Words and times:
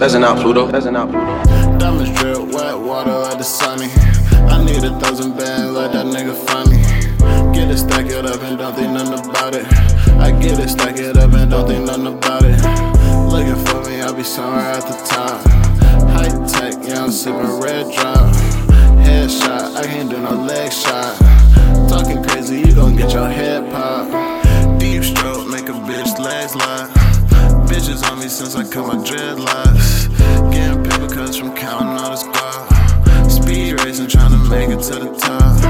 Pheasant 0.00 0.24
out 0.24 0.40
Pluto. 0.40 0.66
Pheasant 0.66 0.96
out 0.96 1.10
Pluto. 1.10 1.78
Diamonds 1.78 2.18
drip, 2.18 2.38
wet 2.54 2.78
water 2.78 3.12
like 3.18 3.36
Dasani. 3.36 3.90
I 4.48 4.64
need 4.64 4.82
a 4.82 4.98
thousand 4.98 5.36
bands 5.36 5.72
like 5.72 5.92
that 5.92 6.06
nigga 6.06 6.32
funny. 6.48 6.80
Get 7.52 7.70
it, 7.70 7.76
stack 7.76 8.06
it 8.06 8.24
up 8.24 8.40
and 8.40 8.56
don't 8.56 8.74
think 8.74 8.94
nothing 8.94 9.28
about 9.28 9.54
it. 9.54 9.66
I 10.16 10.30
get 10.40 10.58
it, 10.58 10.70
stack 10.70 10.96
it 10.96 11.18
up 11.18 11.34
and 11.34 11.50
don't 11.50 11.68
think 11.68 11.84
nothing 11.84 12.06
about 12.06 12.44
it. 12.44 12.56
Looking 13.28 13.62
for 13.66 13.86
me, 13.90 14.00
I'll 14.00 14.14
be 14.14 14.22
somewhere 14.22 14.62
at 14.62 14.80
the 14.80 14.96
top. 15.04 15.46
High 16.16 16.32
tech, 16.48 16.82
yeah, 16.82 17.04
I'm 17.04 17.10
sipping 17.10 17.60
red 17.60 17.92
drop. 17.92 18.34
Headshot, 19.04 19.76
I 19.76 19.84
can't 19.84 20.08
do 20.08 20.18
no 20.18 20.30
leg 20.30 20.72
shot. 20.72 21.14
Talking 21.90 22.24
crazy, 22.24 22.60
you 22.60 22.74
gon' 22.74 22.96
get 22.96 23.12
your 23.12 23.28
head 23.28 23.70
pop. 23.70 24.08
Deep 24.80 25.04
stroke, 25.04 25.46
make 25.48 25.68
a 25.68 25.76
bitch 25.84 26.18
legs 26.18 26.56
lock. 26.56 26.88
Bitches 27.68 28.02
on 28.10 28.18
me 28.18 28.28
since 28.28 28.56
I 28.56 28.64
cut 28.64 28.86
my 28.86 28.96
dreadlocks. 28.96 29.69
Make 34.50 34.70
it 34.70 34.82
to 34.82 34.98
the 34.98 35.14
top. 35.16 35.62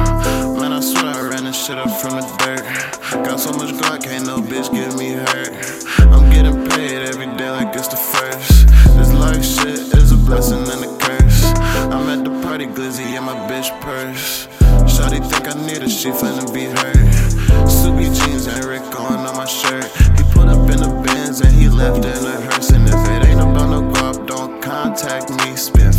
Man, 0.58 0.72
I 0.72 0.80
swear 0.80 1.14
I 1.14 1.28
ran 1.28 1.44
this 1.44 1.66
shit 1.66 1.76
up 1.76 1.90
from 2.00 2.16
the 2.16 2.24
dirt. 2.40 2.64
Got 3.24 3.38
so 3.38 3.52
much 3.52 3.74
Glock, 3.74 4.02
can't 4.02 4.26
no 4.26 4.38
bitch 4.38 4.72
get 4.72 4.96
me 4.96 5.12
hurt. 5.12 5.52
I'm 6.10 6.30
getting 6.30 6.66
paid 6.70 7.02
every 7.06 7.26
day 7.36 7.50
like 7.50 7.76
it's 7.76 7.88
the 7.88 7.96
first. 7.96 8.66
This 8.96 9.12
life 9.12 9.44
shit 9.44 9.94
is 9.94 10.12
a 10.12 10.16
blessing 10.16 10.64
and 10.66 10.84
a 10.84 10.98
curse. 10.98 11.44
I'm 11.92 12.08
at 12.08 12.24
the 12.24 12.30
party, 12.42 12.66
glizzy 12.66 13.16
in 13.16 13.24
my 13.24 13.36
bitch 13.48 13.68
purse. 13.82 14.48
Shawty 14.88 15.20
think 15.28 15.46
I 15.46 15.54
need 15.66 15.82
her, 15.82 15.88
she 15.88 16.08
finna 16.10 16.48
be 16.52 16.64
hurt. 16.64 16.96
Ksubi 17.68 18.08
jeans 18.16 18.46
and 18.46 18.64
Rick 18.64 18.82
on 18.98 19.22
my 19.36 19.44
shirt. 19.44 19.84
He 20.16 20.22
put 20.32 20.48
up 20.48 20.68
in 20.70 20.80
the 20.80 21.02
bins 21.04 21.40
and 21.42 21.52
he 21.52 21.68
left 21.68 22.04
in 22.04 22.24
a 22.26 22.40
hearse. 22.48 22.70
And 22.70 22.88
if 22.88 22.94
it 22.94 23.28
ain't 23.28 23.40
about 23.40 23.68
no 23.68 23.82
guap, 23.92 24.26
don't 24.26 24.62
contact 24.62 25.28
me. 25.30 25.56
Spent 25.56 25.94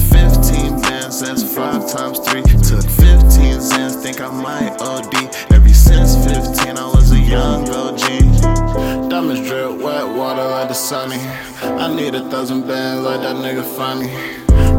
15 1.21 1.35
that's 1.35 1.55
five 1.55 1.87
times 1.91 2.17
three. 2.19 2.41
Took 2.41 2.81
15 2.81 3.61
Zans, 3.61 4.01
think 4.01 4.21
I 4.21 4.29
might 4.29 4.75
OD. 4.81 5.13
Ever 5.53 5.69
since 5.69 6.15
15, 6.25 6.77
I 6.77 6.85
was 6.87 7.11
a 7.11 7.19
young 7.19 7.69
OG. 7.69 9.09
Diamonds 9.09 9.47
drip, 9.47 9.79
wet 9.79 10.07
water 10.17 10.43
like 10.43 10.69
Dasani. 10.69 11.19
I 11.61 11.93
need 11.93 12.15
a 12.15 12.27
thousand 12.29 12.67
bands 12.67 13.03
like 13.03 13.21
that 13.21 13.35
nigga 13.35 13.63
funny. 13.75 14.09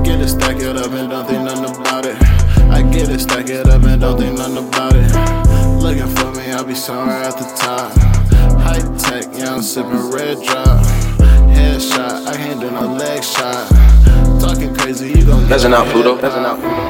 Get 0.02 0.20
it, 0.20 0.28
stack 0.28 0.56
it 0.56 0.76
up 0.76 0.90
and 0.92 1.10
don't 1.10 1.26
think 1.26 1.44
nothing 1.44 1.80
about 1.80 2.06
it. 2.06 2.16
I 2.70 2.82
get 2.90 3.08
it, 3.08 3.20
stack 3.20 3.48
it 3.48 3.68
up 3.68 3.84
and 3.84 4.00
don't 4.00 4.18
think 4.18 4.36
nothing 4.36 4.66
about 4.66 4.94
it. 4.96 5.80
Looking 5.80 6.08
for 6.16 6.32
me, 6.32 6.50
I'll 6.50 6.64
be 6.64 6.74
somewhere 6.74 7.22
at 7.22 7.38
the 7.38 7.44
top. 7.54 7.92
High 8.58 8.82
tech, 8.98 9.26
I'm 9.48 9.62
sipping 9.62 10.10
red 10.10 10.42
drop. 10.42 10.84
Headshot, 11.54 12.26
I 12.26 12.36
can't 12.36 12.60
do 12.60 12.70
no 12.70 12.94
leg 12.94 13.22
shot. 13.22 14.11
Your 15.52 15.74
out 15.74 15.86
Pluto. 15.88 16.16
popped. 16.16 16.62
Pluto. 16.62 16.81